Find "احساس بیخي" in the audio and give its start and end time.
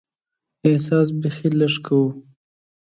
0.67-1.49